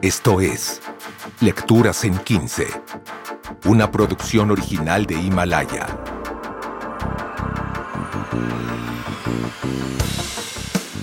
[0.00, 0.80] Esto es
[1.40, 2.66] Lecturas en 15,
[3.66, 5.86] una producción original de Himalaya.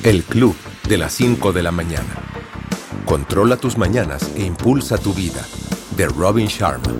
[0.04, 0.56] El Club
[0.88, 2.16] de las 5 de la mañana.
[3.06, 5.46] Controla tus mañanas e impulsa tu vida.
[5.96, 6.92] De Robin Sharma.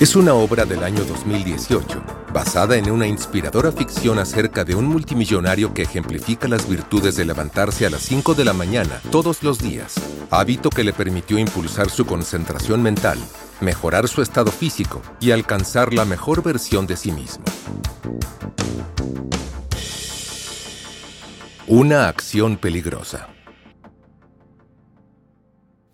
[0.00, 2.02] Es una obra del año 2018,
[2.32, 7.86] basada en una inspiradora ficción acerca de un multimillonario que ejemplifica las virtudes de levantarse
[7.86, 9.94] a las 5 de la mañana todos los días,
[10.30, 13.18] hábito que le permitió impulsar su concentración mental,
[13.60, 17.44] mejorar su estado físico y alcanzar la mejor versión de sí mismo.
[21.66, 23.28] Una acción peligrosa.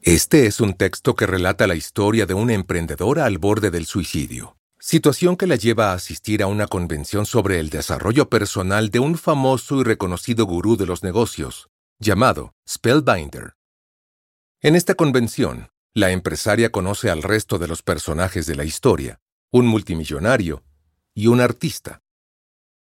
[0.03, 4.56] Este es un texto que relata la historia de una emprendedora al borde del suicidio,
[4.87, 9.17] situación que la lleva a asistir a una convención sobre el desarrollo personal de un
[9.17, 13.55] famoso y reconocido gurú de los negocios, llamado Spellbinder.
[14.61, 19.67] En esta convención, la empresaria conoce al resto de los personajes de la historia, un
[19.67, 20.62] multimillonario
[21.14, 22.03] y un artista.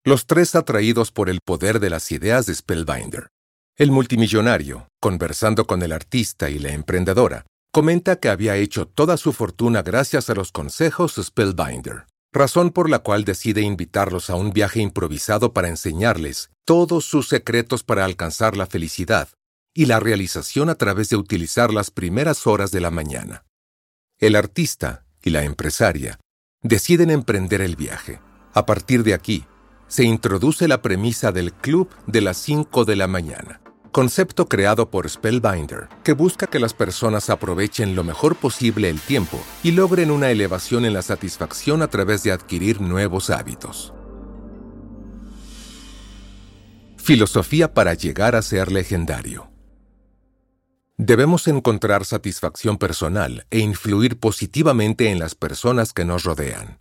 [0.04, 3.32] Los tres atraídos por el poder de las ideas de Spellbinder.
[3.76, 7.48] El multimillonario, conversando con el artista y la emprendedora,
[7.78, 12.98] comenta que había hecho toda su fortuna gracias a los consejos Spellbinder, razón por la
[12.98, 18.66] cual decide invitarlos a un viaje improvisado para enseñarles todos sus secretos para alcanzar la
[18.66, 19.30] felicidad
[19.76, 23.46] y la realización a través de utilizar las primeras horas de la mañana.
[24.18, 26.20] El artista y la empresaria
[26.64, 28.20] deciden emprender el viaje.
[28.56, 29.46] A partir de aquí,
[29.88, 33.62] se introduce la premisa del club de las 5 de la mañana
[33.98, 39.44] concepto creado por Spellbinder, que busca que las personas aprovechen lo mejor posible el tiempo
[39.64, 43.96] y logren una elevación en la satisfacción a través de adquirir nuevos hábitos.
[46.98, 49.50] Filosofía para llegar a ser legendario.
[50.98, 56.78] Debemos encontrar satisfacción personal e influir positivamente en las personas que nos rodean.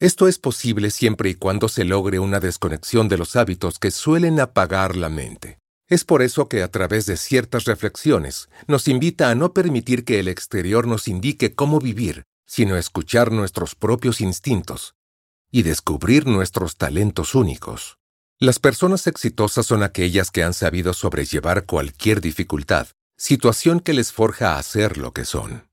[0.00, 4.40] Esto es posible siempre y cuando se logre una desconexión de los hábitos que suelen
[4.40, 5.58] apagar la mente.
[5.88, 10.18] Es por eso que a través de ciertas reflexiones nos invita a no permitir que
[10.18, 14.94] el exterior nos indique cómo vivir, sino escuchar nuestros propios instintos
[15.50, 17.98] y descubrir nuestros talentos únicos.
[18.40, 24.58] Las personas exitosas son aquellas que han sabido sobrellevar cualquier dificultad, situación que les forja
[24.58, 25.68] a ser lo que son.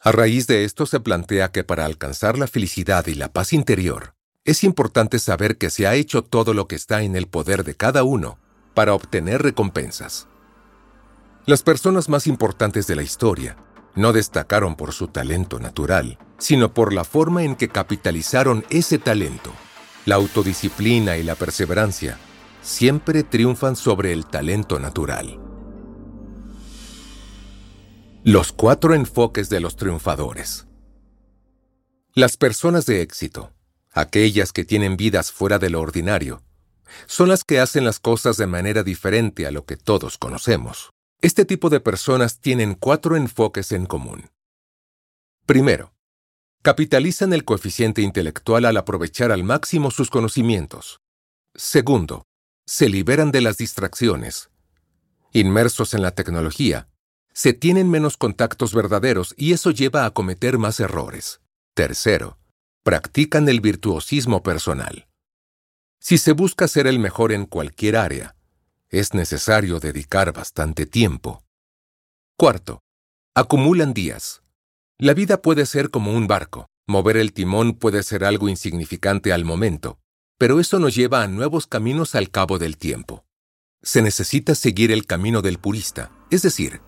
[0.00, 4.14] A raíz de esto se plantea que para alcanzar la felicidad y la paz interior,
[4.44, 7.74] es importante saber que se ha hecho todo lo que está en el poder de
[7.74, 8.38] cada uno
[8.80, 10.26] para obtener recompensas.
[11.44, 13.58] Las personas más importantes de la historia
[13.94, 19.52] no destacaron por su talento natural, sino por la forma en que capitalizaron ese talento.
[20.06, 22.16] La autodisciplina y la perseverancia
[22.62, 25.38] siempre triunfan sobre el talento natural.
[28.24, 30.66] Los cuatro enfoques de los triunfadores.
[32.14, 33.52] Las personas de éxito,
[33.92, 36.42] aquellas que tienen vidas fuera de lo ordinario,
[37.06, 40.90] son las que hacen las cosas de manera diferente a lo que todos conocemos.
[41.20, 44.30] Este tipo de personas tienen cuatro enfoques en común.
[45.44, 45.92] Primero,
[46.62, 51.00] capitalizan el coeficiente intelectual al aprovechar al máximo sus conocimientos.
[51.54, 52.24] Segundo,
[52.66, 54.50] se liberan de las distracciones.
[55.32, 56.88] Inmersos en la tecnología,
[57.32, 61.40] se tienen menos contactos verdaderos y eso lleva a cometer más errores.
[61.74, 62.38] Tercero,
[62.82, 65.09] practican el virtuosismo personal.
[66.02, 68.34] Si se busca ser el mejor en cualquier área,
[68.88, 71.44] es necesario dedicar bastante tiempo.
[72.38, 72.80] Cuarto,
[73.34, 74.42] acumulan días.
[74.98, 76.66] La vida puede ser como un barco.
[76.86, 79.98] Mover el timón puede ser algo insignificante al momento,
[80.38, 83.26] pero eso nos lleva a nuevos caminos al cabo del tiempo.
[83.82, 86.80] Se necesita seguir el camino del purista, es decir,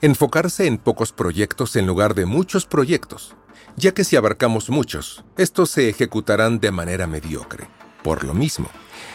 [0.00, 3.34] enfocarse en pocos proyectos en lugar de muchos proyectos,
[3.76, 7.68] ya que si abarcamos muchos, estos se ejecutarán de manera mediocre.
[8.04, 8.68] Por lo mismo,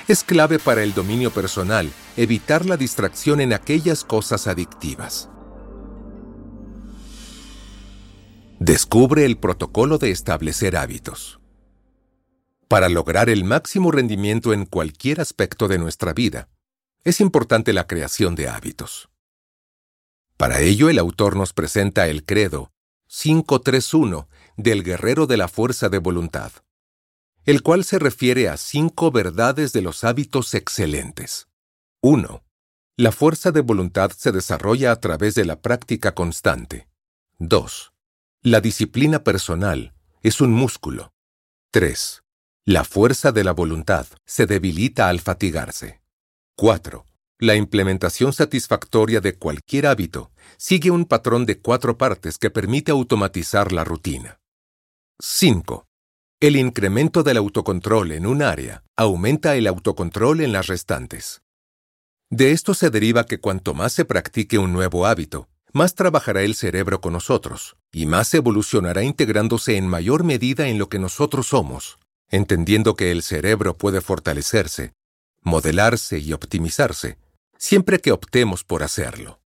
[0.08, 5.30] es clave para el dominio personal evitar la distracción en aquellas cosas adictivas.
[8.60, 11.40] Descubre el protocolo de establecer hábitos.
[12.68, 16.50] Para lograr el máximo rendimiento en cualquier aspecto de nuestra vida,
[17.04, 19.12] es importante la creación de hábitos.
[20.36, 22.72] Para ello, el autor nos presenta el credo
[23.06, 24.28] 531
[24.58, 26.52] del guerrero de la fuerza de voluntad
[27.50, 31.48] el cual se refiere a cinco verdades de los hábitos excelentes.
[32.00, 32.44] 1.
[32.96, 36.88] La fuerza de voluntad se desarrolla a través de la práctica constante.
[37.40, 37.92] 2.
[38.44, 41.12] La disciplina personal es un músculo.
[41.72, 42.22] 3.
[42.66, 46.04] La fuerza de la voluntad se debilita al fatigarse.
[46.56, 47.04] 4.
[47.40, 53.72] La implementación satisfactoria de cualquier hábito sigue un patrón de cuatro partes que permite automatizar
[53.72, 54.40] la rutina.
[55.20, 55.89] 5.
[56.42, 61.42] El incremento del autocontrol en un área aumenta el autocontrol en las restantes.
[62.30, 66.56] De esto se deriva que cuanto más se practique un nuevo hábito, más trabajará el
[66.56, 72.00] cerebro con nosotros y más evolucionará integrándose en mayor medida en lo que nosotros somos,
[72.30, 74.94] entendiendo que el cerebro puede fortalecerse,
[75.42, 77.18] modelarse y optimizarse
[77.58, 79.42] siempre que optemos por hacerlo.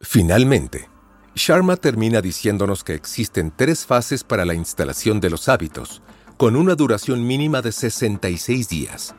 [0.00, 0.88] Finalmente,
[1.36, 6.02] Sharma termina diciéndonos que existen tres fases para la instalación de los hábitos,
[6.38, 9.14] con una duración mínima de 66 días.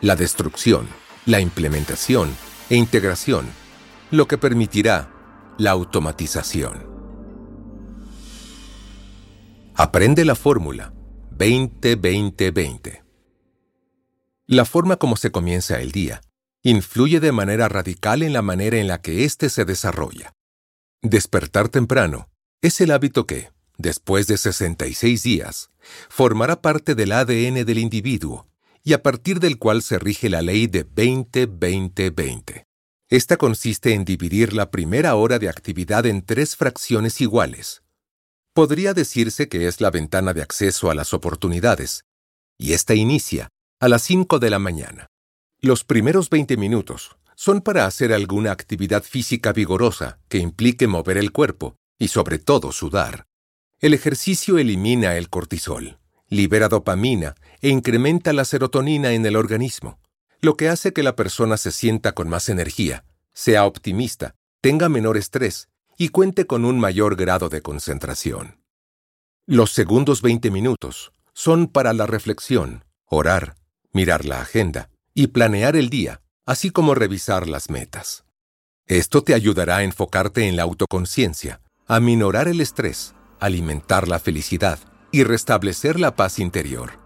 [0.00, 0.88] La destrucción,
[1.26, 2.34] la implementación
[2.70, 3.44] e integración,
[4.10, 5.12] lo que permitirá
[5.58, 6.86] la automatización.
[9.74, 10.94] Aprende la fórmula
[11.36, 13.02] 20-20-20.
[14.46, 16.22] La forma como se comienza el día
[16.62, 20.32] influye de manera radical en la manera en la que éste se desarrolla.
[21.04, 22.28] Despertar temprano
[22.60, 25.70] es el hábito que, después de 66 días,
[26.08, 28.46] formará parte del ADN del individuo
[28.84, 32.66] y a partir del cual se rige la ley de 20-20-20.
[33.08, 37.82] Esta consiste en dividir la primera hora de actividad en tres fracciones iguales.
[38.54, 42.04] Podría decirse que es la ventana de acceso a las oportunidades,
[42.58, 43.48] y esta inicia
[43.80, 45.08] a las 5 de la mañana.
[45.60, 51.32] Los primeros 20 minutos son para hacer alguna actividad física vigorosa que implique mover el
[51.32, 53.26] cuerpo y sobre todo sudar.
[53.80, 55.98] El ejercicio elimina el cortisol,
[56.28, 59.98] libera dopamina e incrementa la serotonina en el organismo,
[60.40, 65.16] lo que hace que la persona se sienta con más energía, sea optimista, tenga menor
[65.16, 68.60] estrés y cuente con un mayor grado de concentración.
[69.46, 73.56] Los segundos 20 minutos son para la reflexión, orar,
[73.92, 78.24] mirar la agenda, y planear el día, así como revisar las metas.
[78.86, 84.78] Esto te ayudará a enfocarte en la autoconciencia, a minorar el estrés, alimentar la felicidad
[85.12, 86.98] y restablecer la paz interior.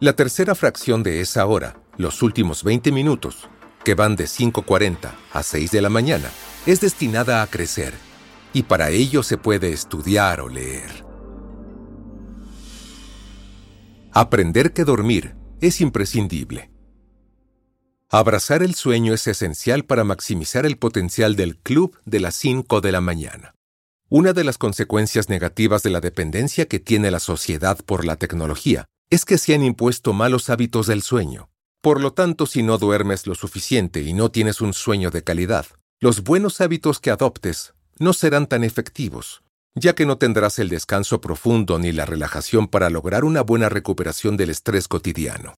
[0.00, 3.48] La tercera fracción de esa hora, los últimos 20 minutos,
[3.84, 6.30] que van de 5.40 a 6 de la mañana,
[6.66, 7.94] es destinada a crecer,
[8.52, 11.04] y para ello se puede estudiar o leer.
[14.12, 16.71] Aprender que dormir es imprescindible.
[18.14, 22.92] Abrazar el sueño es esencial para maximizar el potencial del club de las 5 de
[22.92, 23.54] la mañana.
[24.10, 28.84] Una de las consecuencias negativas de la dependencia que tiene la sociedad por la tecnología
[29.08, 31.48] es que se han impuesto malos hábitos del sueño.
[31.80, 35.64] Por lo tanto, si no duermes lo suficiente y no tienes un sueño de calidad,
[35.98, 39.42] los buenos hábitos que adoptes no serán tan efectivos,
[39.74, 44.36] ya que no tendrás el descanso profundo ni la relajación para lograr una buena recuperación
[44.36, 45.54] del estrés cotidiano.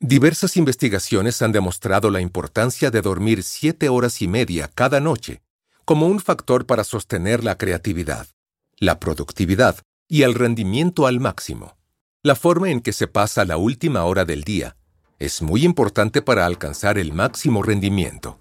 [0.00, 5.42] Diversas investigaciones han demostrado la importancia de dormir siete horas y media cada noche
[5.84, 8.28] como un factor para sostener la creatividad,
[8.76, 11.76] la productividad y el rendimiento al máximo.
[12.22, 14.76] La forma en que se pasa la última hora del día
[15.18, 18.38] es muy importante para alcanzar el máximo rendimiento.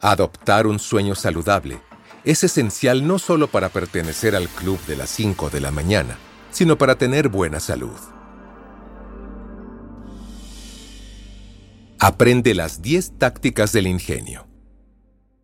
[0.00, 1.82] Adoptar un sueño saludable
[2.24, 6.16] es esencial no solo para pertenecer al club de las 5 de la mañana,
[6.50, 8.13] sino para tener buena salud.
[12.00, 14.46] Aprende las 10 tácticas del ingenio.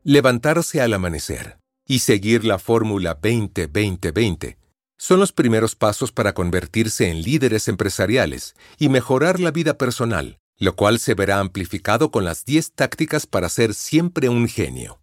[0.03, 4.57] Levantarse al amanecer y seguir la fórmula 20-20-20
[4.99, 10.77] son los primeros pasos para convertirse en líderes empresariales y mejorar la vida personal, lo
[10.77, 15.01] cual se verá amplificado con las 10 tácticas para ser siempre un genio.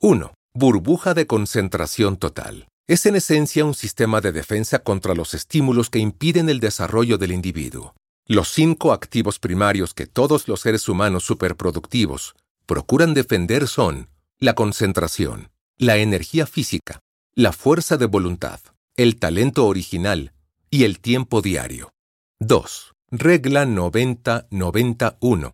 [0.00, 0.34] 1.
[0.54, 2.68] Burbuja de concentración total.
[2.86, 7.32] Es en esencia un sistema de defensa contra los estímulos que impiden el desarrollo del
[7.32, 7.94] individuo.
[8.26, 15.50] Los cinco activos primarios que todos los seres humanos superproductivos procuran defender son la concentración,
[15.76, 17.00] la energía física,
[17.34, 18.60] la fuerza de voluntad,
[18.96, 20.32] el talento original
[20.70, 21.92] y el tiempo diario.
[22.40, 22.94] 2.
[23.10, 25.52] Regla 90-91.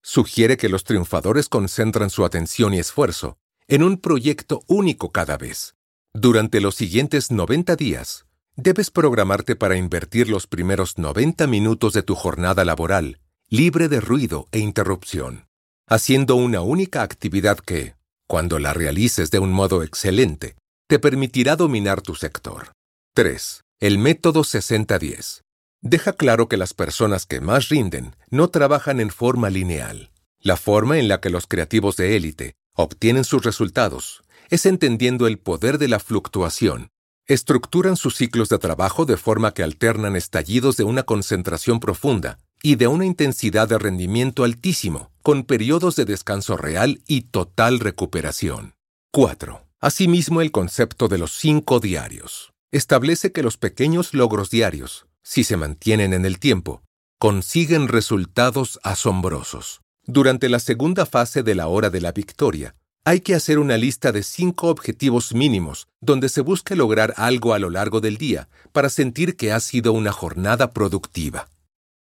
[0.00, 3.36] Sugiere que los triunfadores concentran su atención y esfuerzo
[3.66, 5.74] en un proyecto único cada vez.
[6.14, 8.26] Durante los siguientes 90 días,
[8.56, 13.18] Debes programarte para invertir los primeros 90 minutos de tu jornada laboral,
[13.48, 15.46] libre de ruido e interrupción,
[15.88, 17.94] haciendo una única actividad que,
[18.26, 20.56] cuando la realices de un modo excelente,
[20.86, 22.72] te permitirá dominar tu sector.
[23.14, 23.62] 3.
[23.80, 25.40] El método 60-10.
[25.80, 30.10] Deja claro que las personas que más rinden no trabajan en forma lineal.
[30.40, 35.38] La forma en la que los creativos de élite obtienen sus resultados es entendiendo el
[35.38, 36.90] poder de la fluctuación
[37.32, 42.76] estructuran sus ciclos de trabajo de forma que alternan estallidos de una concentración profunda y
[42.76, 48.74] de una intensidad de rendimiento altísimo, con periodos de descanso real y total recuperación.
[49.12, 49.66] 4.
[49.80, 55.56] Asimismo, el concepto de los cinco diarios establece que los pequeños logros diarios, si se
[55.56, 56.82] mantienen en el tiempo,
[57.18, 59.80] consiguen resultados asombrosos.
[60.04, 62.74] Durante la segunda fase de la hora de la victoria,
[63.04, 67.58] hay que hacer una lista de cinco objetivos mínimos donde se busca lograr algo a
[67.58, 71.48] lo largo del día para sentir que ha sido una jornada productiva.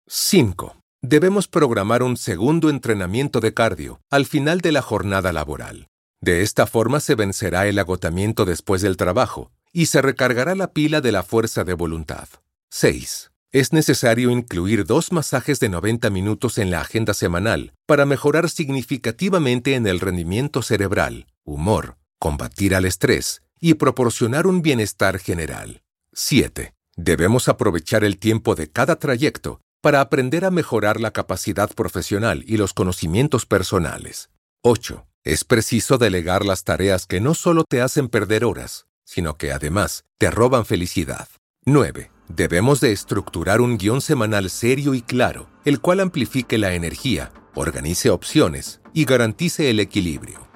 [0.08, 0.76] 5.
[1.02, 5.88] Debemos programar un segundo entrenamiento de cardio al final de la jornada laboral.
[6.22, 11.00] De esta forma se vencerá el agotamiento después del trabajo y se recargará la pila
[11.00, 12.28] de la fuerza de voluntad.
[12.72, 13.29] 6.
[13.52, 19.74] Es necesario incluir dos masajes de 90 minutos en la agenda semanal para mejorar significativamente
[19.74, 25.82] en el rendimiento cerebral, humor, combatir al estrés y proporcionar un bienestar general.
[26.14, 26.76] 7.
[26.96, 32.58] Debemos aprovechar el tiempo de cada trayecto para aprender a mejorar la capacidad profesional y
[32.58, 34.30] los conocimientos personales.
[34.62, 35.08] 8.
[35.24, 40.06] Es preciso delegar las tareas que no solo te hacen perder horas, sino que además
[40.20, 41.28] te roban felicidad.
[41.66, 42.12] 9.
[42.30, 48.12] Debemos de estructurar un guion semanal serio y claro, el cual amplifique la energía, organice
[48.12, 50.48] opciones y garantice el equilibrio.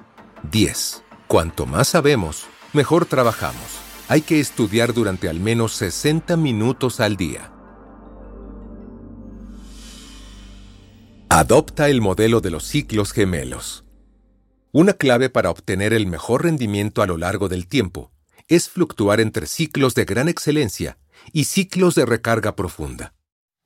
[0.52, 1.02] 10.
[1.26, 3.80] Cuanto más sabemos, mejor trabajamos.
[4.08, 7.50] Hay que estudiar durante al menos 60 minutos al día.
[11.28, 13.84] Adopta el modelo de los ciclos gemelos.
[14.70, 18.12] Una clave para obtener el mejor rendimiento a lo largo del tiempo
[18.46, 20.98] es fluctuar entre ciclos de gran excelencia
[21.32, 23.14] y ciclos de recarga profunda.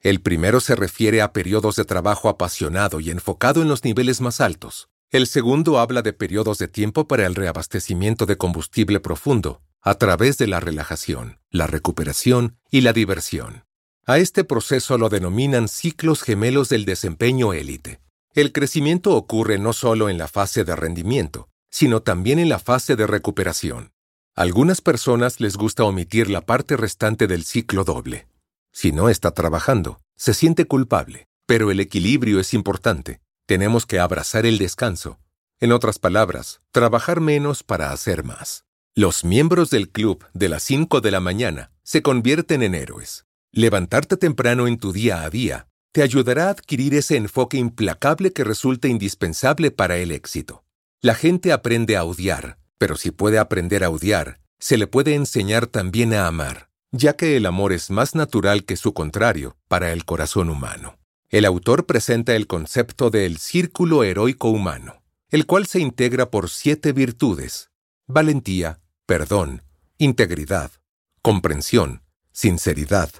[0.00, 4.40] El primero se refiere a periodos de trabajo apasionado y enfocado en los niveles más
[4.40, 4.88] altos.
[5.10, 10.38] El segundo habla de periodos de tiempo para el reabastecimiento de combustible profundo, a través
[10.38, 13.64] de la relajación, la recuperación y la diversión.
[14.06, 18.00] A este proceso lo denominan ciclos gemelos del desempeño élite.
[18.34, 22.96] El crecimiento ocurre no solo en la fase de rendimiento, sino también en la fase
[22.96, 23.92] de recuperación.
[24.38, 28.28] Algunas personas les gusta omitir la parte restante del ciclo doble.
[28.70, 33.20] Si no está trabajando, se siente culpable, pero el equilibrio es importante.
[33.46, 35.18] Tenemos que abrazar el descanso.
[35.58, 38.64] En otras palabras, trabajar menos para hacer más.
[38.94, 43.26] Los miembros del club de las 5 de la mañana se convierten en héroes.
[43.50, 48.44] Levantarte temprano en tu día a día te ayudará a adquirir ese enfoque implacable que
[48.44, 50.62] resulta indispensable para el éxito.
[51.00, 55.66] La gente aprende a odiar, pero si puede aprender a odiar, se le puede enseñar
[55.66, 60.04] también a amar, ya que el amor es más natural que su contrario para el
[60.04, 60.98] corazón humano.
[61.28, 66.92] El autor presenta el concepto del círculo heroico humano, el cual se integra por siete
[66.92, 67.70] virtudes,
[68.06, 69.62] valentía, perdón,
[69.98, 70.72] integridad,
[71.20, 73.10] comprensión, sinceridad,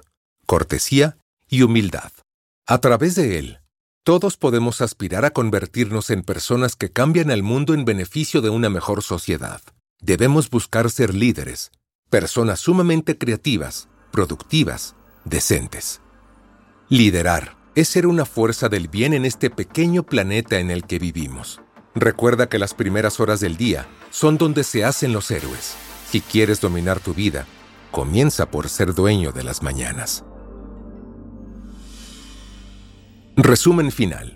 [0.45, 2.11] cortesía y humildad.
[2.65, 3.59] A través de él,
[4.09, 8.67] todos podemos aspirar a convertirnos en personas que cambian al mundo en beneficio de una
[8.67, 9.61] mejor sociedad.
[10.01, 11.69] Debemos buscar ser líderes,
[12.09, 16.01] personas sumamente creativas, productivas, decentes.
[16.89, 21.61] Liderar es ser una fuerza del bien en este pequeño planeta en el que vivimos.
[21.93, 25.75] Recuerda que las primeras horas del día son donde se hacen los héroes.
[26.09, 27.45] Si quieres dominar tu vida,
[27.91, 30.23] comienza por ser dueño de las mañanas.
[33.41, 34.35] Resumen final.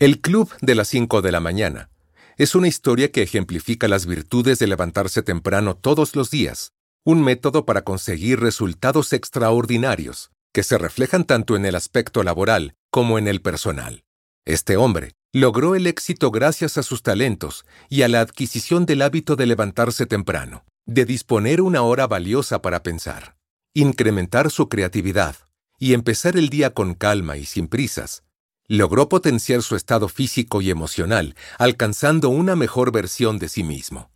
[0.00, 1.90] El Club de las 5 de la mañana
[2.36, 6.72] es una historia que ejemplifica las virtudes de levantarse temprano todos los días,
[7.04, 13.16] un método para conseguir resultados extraordinarios que se reflejan tanto en el aspecto laboral como
[13.16, 14.02] en el personal.
[14.44, 19.36] Este hombre logró el éxito gracias a sus talentos y a la adquisición del hábito
[19.36, 23.36] de levantarse temprano, de disponer una hora valiosa para pensar,
[23.72, 25.36] incrementar su creatividad,
[25.78, 28.24] y empezar el día con calma y sin prisas,
[28.66, 34.10] logró potenciar su estado físico y emocional, alcanzando una mejor versión de sí mismo.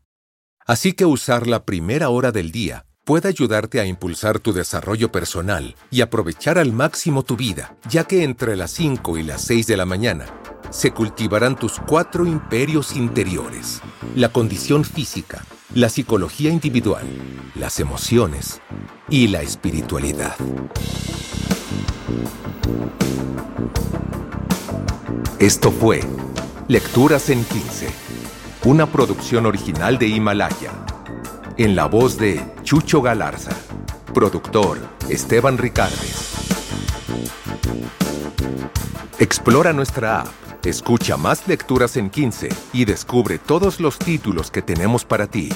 [0.66, 5.74] Así que usar la primera hora del día puede ayudarte a impulsar tu desarrollo personal
[5.90, 9.76] y aprovechar al máximo tu vida, ya que entre las 5 y las 6 de
[9.76, 10.26] la mañana
[10.70, 13.82] se cultivarán tus cuatro imperios interiores,
[14.14, 17.06] la condición física, la psicología individual,
[17.54, 18.60] las emociones
[19.08, 20.36] y la espiritualidad.
[25.38, 26.00] Esto fue
[26.68, 27.88] Lecturas en 15,
[28.64, 30.72] una producción original de Himalaya,
[31.56, 33.56] en la voz de Chucho Galarza,
[34.12, 36.32] productor Esteban Ricardes.
[39.18, 40.28] Explora nuestra app,
[40.70, 45.48] escucha más lecturas en 15 y descubre todos los títulos que tenemos para ti.